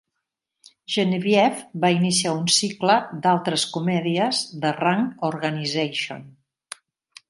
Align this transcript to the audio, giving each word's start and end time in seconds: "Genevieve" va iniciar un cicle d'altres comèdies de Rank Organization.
"Genevieve" 0.93 1.59
va 1.83 1.91
iniciar 1.97 2.33
un 2.39 2.49
cicle 2.57 2.97
d'altres 3.27 3.69
comèdies 3.77 4.43
de 4.67 4.77
Rank 4.83 5.27
Organization. 5.35 6.31